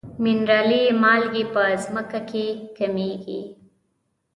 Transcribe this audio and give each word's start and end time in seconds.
منرالي 0.23 0.83
مالګې 1.01 1.43
په 1.53 1.61
ځمکه 1.83 2.19
کې 2.29 2.45
کمیږي. 2.77 3.41